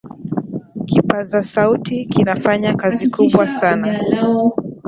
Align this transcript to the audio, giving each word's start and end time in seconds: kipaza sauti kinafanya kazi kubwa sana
kipaza 0.85 1.41
sauti 1.43 2.05
kinafanya 2.05 2.75
kazi 2.75 3.07
kubwa 3.09 3.49
sana 3.49 3.99